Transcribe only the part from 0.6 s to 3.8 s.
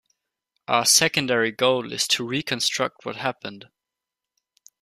Our secondary goal is to reconstruct what happened.